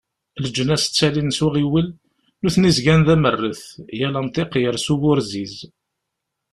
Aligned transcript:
Leǧnas 0.43 0.83
ttalin 0.85 1.29
s 1.37 1.39
uɣiwel, 1.45 1.87
nutni 2.41 2.71
zgan 2.77 3.01
d 3.05 3.07
amerret, 3.15 3.61
yal 3.99 4.15
amḍiq 4.19 4.51
yers 4.61 4.87
uburziz. 4.93 5.55